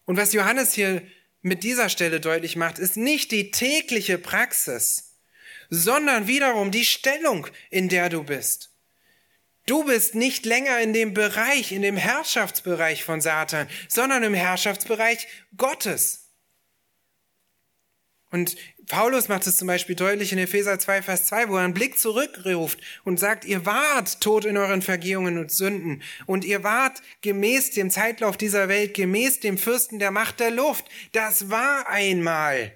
[0.04, 1.02] Und was Johannes hier
[1.40, 5.14] mit dieser Stelle deutlich macht, ist nicht die tägliche Praxis,
[5.68, 8.69] sondern wiederum die Stellung, in der du bist.
[9.66, 15.28] Du bist nicht länger in dem Bereich, in dem Herrschaftsbereich von Satan, sondern im Herrschaftsbereich
[15.56, 16.30] Gottes.
[18.30, 21.74] Und Paulus macht es zum Beispiel deutlich in Epheser 2, Vers 2, wo er einen
[21.74, 27.02] Blick zurückruft und sagt, ihr wart tot in euren Vergehungen und Sünden und ihr wart
[27.22, 30.86] gemäß dem Zeitlauf dieser Welt, gemäß dem Fürsten der Macht der Luft.
[31.12, 32.72] Das war einmal.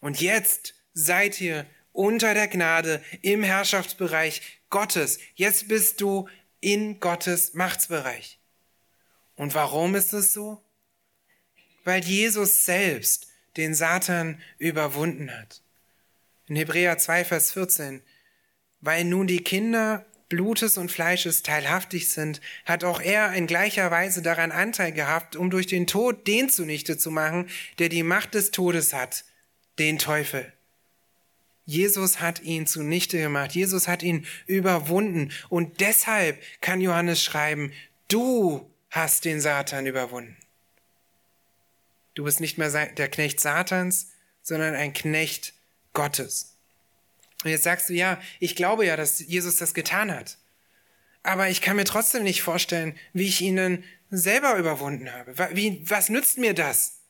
[0.00, 5.18] Und jetzt seid ihr unter der Gnade im Herrschaftsbereich Gottes.
[5.34, 6.28] Jetzt bist du
[6.60, 8.38] in Gottes Machtsbereich.
[9.36, 10.62] Und warum ist es so?
[11.84, 15.62] Weil Jesus selbst den Satan überwunden hat.
[16.46, 18.02] In Hebräer 2, Vers 14.
[18.80, 24.20] Weil nun die Kinder Blutes und Fleisches teilhaftig sind, hat auch er in gleicher Weise
[24.22, 28.50] daran Anteil gehabt, um durch den Tod den zunichte zu machen, der die Macht des
[28.50, 29.24] Todes hat,
[29.78, 30.52] den Teufel.
[31.68, 33.52] Jesus hat ihn zunichte gemacht.
[33.52, 35.30] Jesus hat ihn überwunden.
[35.50, 37.74] Und deshalb kann Johannes schreiben,
[38.08, 40.34] du hast den Satan überwunden.
[42.14, 45.52] Du bist nicht mehr der Knecht Satans, sondern ein Knecht
[45.92, 46.56] Gottes.
[47.44, 50.38] Und jetzt sagst du, ja, ich glaube ja, dass Jesus das getan hat.
[51.22, 55.50] Aber ich kann mir trotzdem nicht vorstellen, wie ich ihn dann selber überwunden habe.
[55.52, 57.00] Wie, was nützt mir das?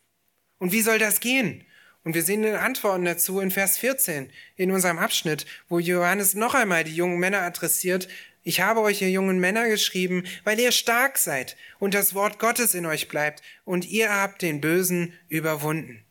[0.59, 1.65] Und wie soll das gehen?
[2.05, 6.55] Und wir sehen den Antworten dazu in Vers 14 in unserem Abschnitt, wo Johannes noch
[6.55, 8.09] einmal die jungen Männer adressiert.
[8.45, 12.75] Ich habe euch, ihr jungen Männer, geschrieben, weil ihr stark seid und das Wort Gottes
[12.75, 16.03] in euch bleibt und ihr habt den Bösen überwunden.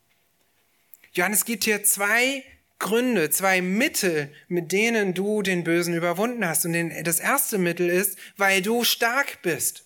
[1.14, 2.44] Johannes gibt hier zwei
[2.80, 6.66] Gründe, zwei Mittel, mit denen du den Bösen überwunden hast.
[6.66, 9.86] Und das erste Mittel ist, weil du stark bist.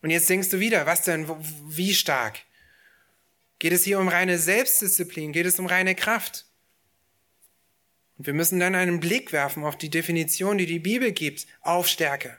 [0.00, 1.26] Und jetzt denkst du wieder, was denn,
[1.68, 2.40] wie stark?
[3.62, 5.30] Geht es hier um reine Selbstdisziplin?
[5.30, 6.46] Geht es um reine Kraft?
[8.18, 11.86] Und wir müssen dann einen Blick werfen auf die Definition, die die Bibel gibt, auf
[11.86, 12.36] Stärke.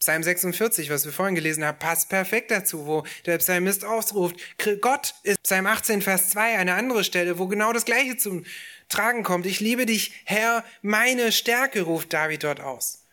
[0.00, 4.36] Psalm 46, was wir vorhin gelesen haben, passt perfekt dazu, wo der Psalmist ausruft,
[4.82, 8.44] Gott ist Psalm 18, Vers 2, eine andere Stelle, wo genau das Gleiche zum
[8.90, 9.46] Tragen kommt.
[9.46, 13.06] Ich liebe dich, Herr, meine Stärke, ruft David dort aus.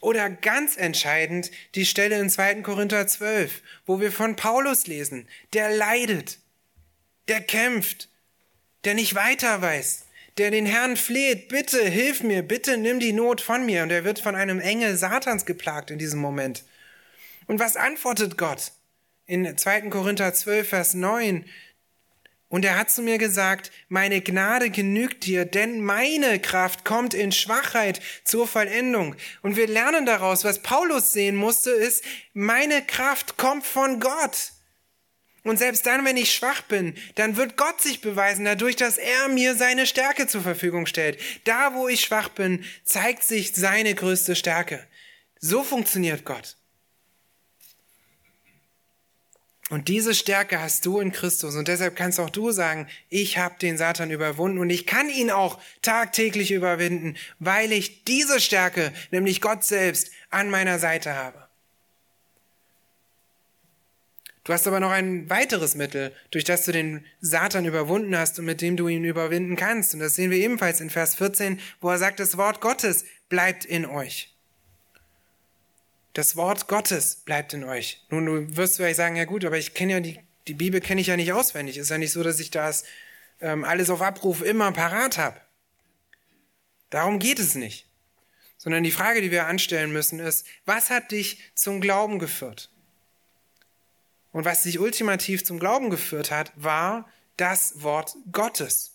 [0.00, 2.62] Oder ganz entscheidend die Stelle in 2.
[2.62, 6.38] Korinther 12, wo wir von Paulus lesen, der leidet,
[7.28, 8.08] der kämpft,
[8.84, 10.06] der nicht weiter weiß,
[10.38, 13.82] der den Herrn fleht, bitte hilf mir, bitte nimm die Not von mir.
[13.82, 16.64] Und er wird von einem Engel Satans geplagt in diesem Moment.
[17.46, 18.72] Und was antwortet Gott?
[19.26, 19.82] In 2.
[19.82, 21.44] Korinther 12, Vers 9.
[22.48, 27.32] Und er hat zu mir gesagt, meine Gnade genügt dir, denn meine Kraft kommt in
[27.32, 29.16] Schwachheit zur Vollendung.
[29.42, 34.52] Und wir lernen daraus, was Paulus sehen musste, ist, meine Kraft kommt von Gott.
[35.46, 39.28] Und selbst dann, wenn ich schwach bin, dann wird Gott sich beweisen dadurch, dass er
[39.28, 41.20] mir seine Stärke zur Verfügung stellt.
[41.44, 44.84] Da, wo ich schwach bin, zeigt sich seine größte Stärke.
[45.38, 46.56] So funktioniert Gott.
[49.70, 51.54] Und diese Stärke hast du in Christus.
[51.54, 55.30] Und deshalb kannst auch du sagen, ich habe den Satan überwunden und ich kann ihn
[55.30, 61.45] auch tagtäglich überwinden, weil ich diese Stärke, nämlich Gott selbst, an meiner Seite habe.
[64.46, 68.44] Du hast aber noch ein weiteres Mittel, durch das du den Satan überwunden hast und
[68.44, 69.92] mit dem du ihn überwinden kannst.
[69.92, 73.64] Und das sehen wir ebenfalls in Vers 14, wo er sagt, das Wort Gottes bleibt
[73.64, 74.32] in euch.
[76.12, 78.06] Das Wort Gottes bleibt in euch.
[78.08, 81.00] Nun, du wirst vielleicht sagen, ja gut, aber ich kenne ja die, die Bibel kenne
[81.00, 81.76] ich ja nicht auswendig.
[81.76, 82.84] Ist ja nicht so, dass ich das
[83.40, 85.40] ähm, alles auf Abruf immer parat habe.
[86.90, 87.88] Darum geht es nicht.
[88.58, 92.70] Sondern die Frage, die wir anstellen müssen, ist, was hat dich zum Glauben geführt?
[94.36, 98.92] Und was dich ultimativ zum Glauben geführt hat, war das Wort Gottes.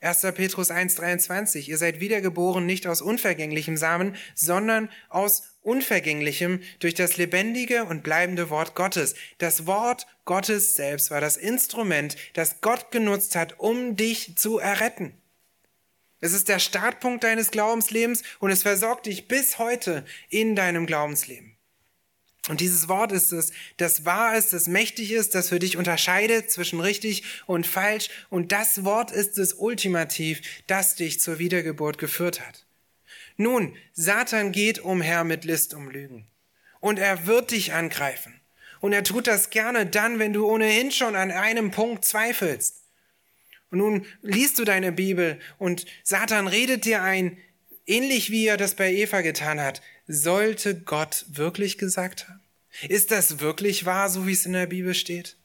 [0.00, 0.20] 1.
[0.34, 7.84] Petrus 1.23, ihr seid wiedergeboren nicht aus unvergänglichem Samen, sondern aus unvergänglichem durch das lebendige
[7.84, 9.14] und bleibende Wort Gottes.
[9.38, 15.14] Das Wort Gottes selbst war das Instrument, das Gott genutzt hat, um dich zu erretten.
[16.20, 21.57] Es ist der Startpunkt deines Glaubenslebens und es versorgt dich bis heute in deinem Glaubensleben.
[22.48, 26.50] Und dieses Wort ist es, das wahr ist, das mächtig ist, das für dich unterscheidet
[26.50, 28.08] zwischen richtig und falsch.
[28.30, 32.64] Und das Wort ist es ultimativ, das dich zur Wiedergeburt geführt hat.
[33.36, 36.26] Nun, Satan geht umher mit List um Lügen.
[36.80, 38.40] Und er wird dich angreifen.
[38.80, 42.82] Und er tut das gerne dann, wenn du ohnehin schon an einem Punkt zweifelst.
[43.70, 47.36] Und nun liest du deine Bibel und Satan redet dir ein,
[47.86, 49.82] ähnlich wie er das bei Eva getan hat.
[50.08, 52.40] Sollte Gott wirklich gesagt haben?
[52.88, 55.36] Ist das wirklich wahr, so wie es in der Bibel steht?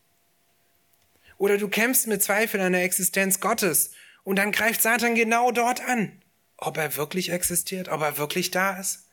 [1.37, 3.91] Oder du kämpfst mit Zweifeln an der Existenz Gottes
[4.23, 6.21] und dann greift Satan genau dort an,
[6.55, 9.09] ob er wirklich existiert, ob er wirklich da ist.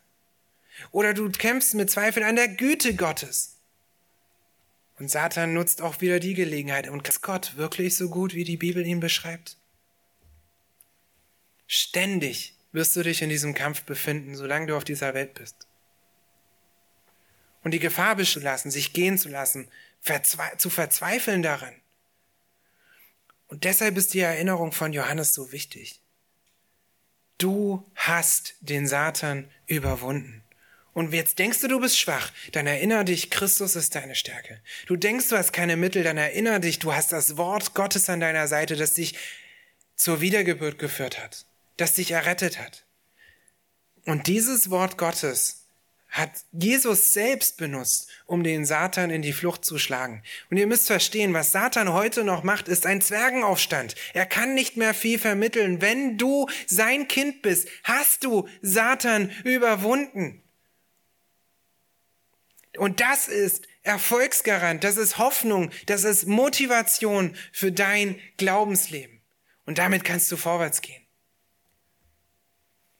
[0.92, 3.56] Oder du kämpfst mit Zweifeln an der Güte Gottes.
[5.00, 6.88] Und Satan nutzt auch wieder die Gelegenheit.
[6.88, 9.56] Und ist Gott wirklich so gut, wie die Bibel ihn beschreibt?
[11.66, 15.66] Ständig wirst du dich in diesem Kampf befinden, solange du auf dieser Welt bist.
[17.62, 19.68] Und die Gefahr lassen, sich gehen zu lassen,
[20.00, 21.74] verzwe zu verzweifeln daran.
[23.48, 26.00] Und deshalb ist die Erinnerung von Johannes so wichtig.
[27.38, 30.42] Du hast den Satan überwunden.
[30.92, 34.60] Und jetzt denkst du, du bist schwach, dann erinnere dich, Christus ist deine Stärke.
[34.86, 38.20] Du denkst, du hast keine Mittel, dann erinnere dich, du hast das Wort Gottes an
[38.20, 39.16] deiner Seite, das dich
[39.96, 41.46] zur Wiedergeburt geführt hat
[41.80, 42.84] das dich errettet hat.
[44.04, 45.60] Und dieses Wort Gottes
[46.10, 50.22] hat Jesus selbst benutzt, um den Satan in die Flucht zu schlagen.
[50.50, 53.94] Und ihr müsst verstehen, was Satan heute noch macht, ist ein Zwergenaufstand.
[54.12, 55.80] Er kann nicht mehr viel vermitteln.
[55.80, 60.42] Wenn du sein Kind bist, hast du Satan überwunden.
[62.76, 69.20] Und das ist Erfolgsgarant, das ist Hoffnung, das ist Motivation für dein Glaubensleben.
[69.64, 71.02] Und damit kannst du vorwärts gehen.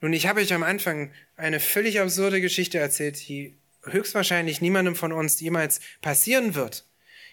[0.00, 5.12] Nun, ich habe euch am Anfang eine völlig absurde Geschichte erzählt, die höchstwahrscheinlich niemandem von
[5.12, 6.86] uns jemals passieren wird.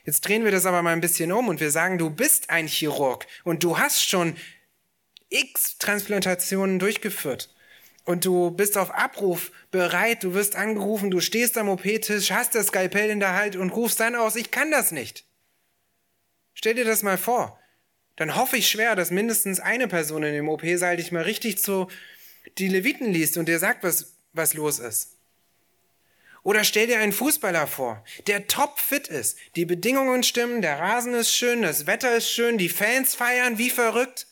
[0.04, 2.68] Jetzt drehen wir das aber mal ein bisschen um und wir sagen, du bist ein
[2.68, 4.36] Chirurg und du hast schon
[5.30, 7.54] x Transplantationen durchgeführt.
[8.06, 12.68] Und du bist auf Abruf bereit, du wirst angerufen, du stehst am OP-Tisch, hast das
[12.68, 15.26] Skalpell in der Hand und rufst dann aus, ich kann das nicht.
[16.54, 17.60] Stell dir das mal vor.
[18.16, 21.90] Dann hoffe ich schwer, dass mindestens eine Person in dem OP-Saal dich mal richtig zu
[22.58, 25.14] die Leviten liest und dir sagt, was, was los ist.
[26.44, 29.38] Oder stell dir einen Fußballer vor, der topfit ist.
[29.56, 33.70] Die Bedingungen stimmen, der Rasen ist schön, das Wetter ist schön, die Fans feiern wie
[33.70, 34.28] verrückt.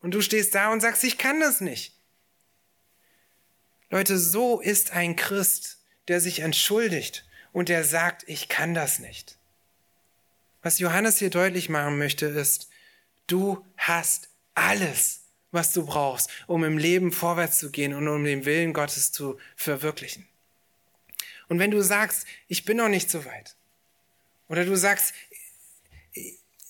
[0.00, 1.96] Und du stehst da und sagst, ich kann das nicht.
[3.88, 5.78] Leute, so ist ein Christ,
[6.08, 9.38] der sich entschuldigt und der sagt, ich kann das nicht.
[10.62, 12.68] Was Johannes hier deutlich machen möchte, ist,
[13.26, 15.21] du hast alles
[15.52, 19.38] was du brauchst, um im Leben vorwärts zu gehen und um den Willen Gottes zu
[19.54, 20.26] verwirklichen.
[21.48, 23.54] Und wenn du sagst, ich bin noch nicht so weit,
[24.48, 25.14] oder du sagst,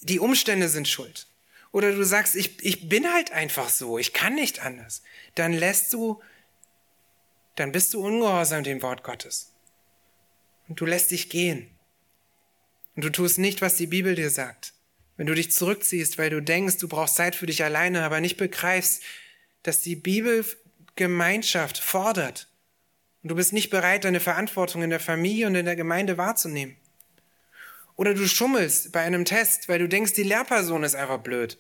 [0.03, 1.28] die Umstände sind schuld,
[1.70, 5.03] oder du sagst, ich, ich bin halt einfach so, ich kann nicht anders,
[5.37, 6.20] dann lässt du,
[7.55, 9.53] dann bist du ungehorsam dem Wort Gottes.
[10.68, 11.70] Und du lässt dich gehen.
[12.95, 14.74] Und du tust nicht, was die Bibel dir sagt.
[15.17, 18.37] Wenn du dich zurückziehst, weil du denkst, du brauchst Zeit für dich alleine, aber nicht
[18.37, 19.03] begreifst,
[19.63, 20.45] dass die Bibel
[20.97, 22.49] Gemeinschaft fordert
[23.23, 26.77] und du bist nicht bereit, deine Verantwortung in der Familie und in der Gemeinde wahrzunehmen.
[27.97, 31.59] Oder du schummelst bei einem Test, weil du denkst, die Lehrperson ist einfach blöd.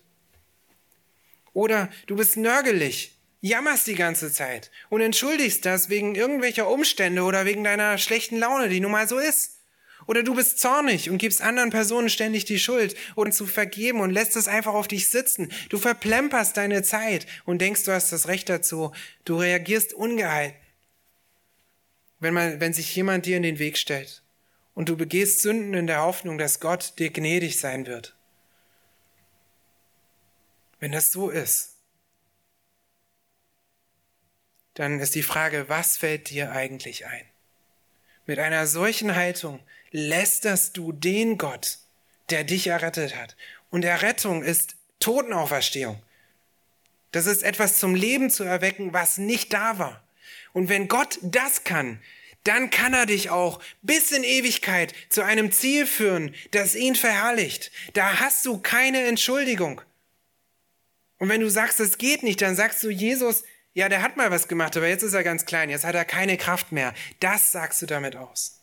[1.52, 7.44] Oder du bist nörgelig, jammerst die ganze Zeit und entschuldigst das wegen irgendwelcher Umstände oder
[7.44, 9.58] wegen deiner schlechten Laune, die nun mal so ist.
[10.06, 14.10] Oder du bist zornig und gibst anderen Personen ständig die Schuld oder zu vergeben und
[14.10, 15.52] lässt es einfach auf dich sitzen.
[15.68, 18.92] Du verplemperst deine Zeit und denkst, du hast das Recht dazu.
[19.24, 20.56] Du reagierst ungehalten.
[22.18, 24.22] Wenn, man, wenn sich jemand dir in den Weg stellt
[24.74, 28.14] und du begehst Sünden in der Hoffnung, dass Gott dir gnädig sein wird.
[30.78, 31.76] Wenn das so ist,
[34.74, 37.26] dann ist die Frage, was fällt dir eigentlich ein?
[38.26, 39.60] Mit einer solchen Haltung
[39.92, 41.78] lästerst du den Gott,
[42.30, 43.36] der dich errettet hat.
[43.70, 46.02] Und Errettung ist Totenauferstehung.
[47.12, 50.02] Das ist etwas zum Leben zu erwecken, was nicht da war.
[50.52, 52.00] Und wenn Gott das kann,
[52.44, 57.70] dann kann er dich auch bis in Ewigkeit zu einem Ziel führen, das ihn verherrlicht.
[57.92, 59.80] Da hast du keine Entschuldigung.
[61.18, 64.30] Und wenn du sagst, es geht nicht, dann sagst du, Jesus, ja, der hat mal
[64.30, 66.94] was gemacht, aber jetzt ist er ganz klein, jetzt hat er keine Kraft mehr.
[67.20, 68.61] Das sagst du damit aus.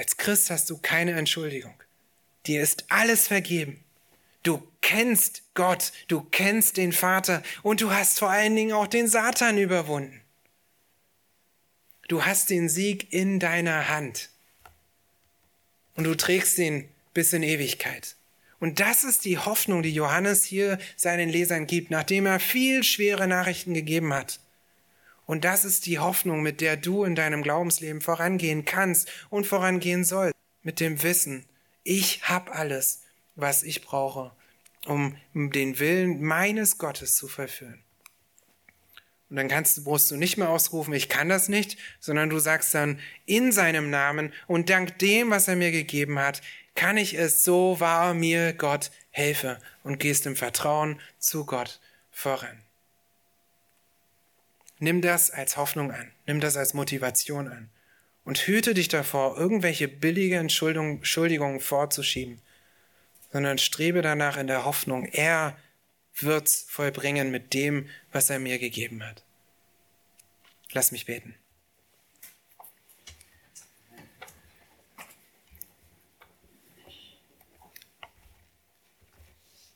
[0.00, 1.74] Als Christ hast du keine Entschuldigung.
[2.46, 3.84] Dir ist alles vergeben.
[4.42, 9.08] Du kennst Gott, du kennst den Vater und du hast vor allen Dingen auch den
[9.08, 10.22] Satan überwunden.
[12.08, 14.30] Du hast den Sieg in deiner Hand
[15.96, 18.16] und du trägst ihn bis in Ewigkeit.
[18.58, 23.28] Und das ist die Hoffnung, die Johannes hier seinen Lesern gibt, nachdem er viel schwere
[23.28, 24.40] Nachrichten gegeben hat.
[25.30, 30.02] Und das ist die Hoffnung, mit der du in deinem Glaubensleben vorangehen kannst und vorangehen
[30.02, 30.34] sollst.
[30.62, 31.44] Mit dem Wissen,
[31.84, 33.02] ich habe alles,
[33.36, 34.32] was ich brauche,
[34.86, 37.80] um den Willen meines Gottes zu verführen.
[39.28, 42.74] Und dann kannst, musst du nicht mehr ausrufen, ich kann das nicht, sondern du sagst
[42.74, 46.42] dann in seinem Namen und dank dem, was er mir gegeben hat,
[46.74, 51.78] kann ich es so wahr mir Gott helfe und gehst im Vertrauen zu Gott
[52.10, 52.60] voran.
[54.80, 57.70] Nimm das als Hoffnung an, nimm das als Motivation an
[58.24, 62.40] und hüte dich davor, irgendwelche billige Entschuldigungen vorzuschieben,
[63.30, 65.56] sondern strebe danach in der Hoffnung, er
[66.14, 69.22] wird's vollbringen mit dem, was er mir gegeben hat.
[70.72, 71.34] Lass mich beten.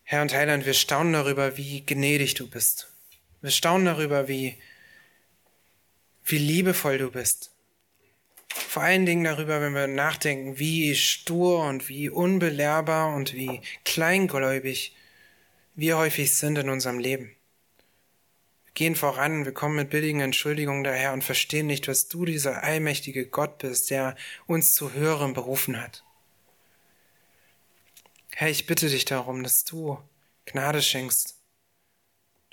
[0.04, 2.90] Herr und Heiland, wir staunen darüber, wie gnädig du bist.
[3.42, 4.56] Wir staunen darüber, wie
[6.24, 7.50] wie liebevoll du bist.
[8.48, 14.94] Vor allen Dingen darüber, wenn wir nachdenken, wie stur und wie unbelehrbar und wie kleingläubig
[15.74, 17.34] wir häufig sind in unserem Leben.
[18.64, 22.62] Wir gehen voran, wir kommen mit billigen Entschuldigungen daher und verstehen nicht, dass du dieser
[22.62, 24.16] allmächtige Gott bist, der
[24.46, 26.04] uns zu Hören berufen hat.
[28.36, 29.98] Herr, ich bitte dich darum, dass du
[30.46, 31.33] Gnade schenkst,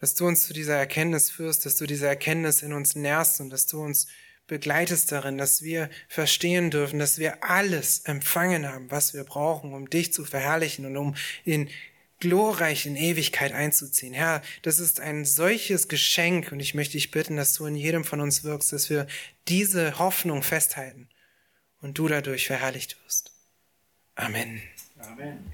[0.02, 3.52] dass du uns zu dieser Erkenntnis führst, dass du diese Erkenntnis in uns nährst und
[3.52, 4.08] dass du uns
[4.48, 9.90] begleitest darin, dass wir verstehen dürfen, dass wir alles empfangen haben, was wir brauchen, um
[9.90, 11.70] dich zu verherrlichen und um in
[12.20, 14.14] glorreich in Ewigkeit einzuziehen.
[14.14, 18.04] Herr, das ist ein solches Geschenk und ich möchte dich bitten, dass du in jedem
[18.04, 19.08] von uns wirkst, dass wir
[19.48, 21.10] diese Hoffnung festhalten
[21.80, 23.32] und du dadurch verherrlicht wirst.
[24.16, 24.62] Amen.
[25.00, 25.50] Amen.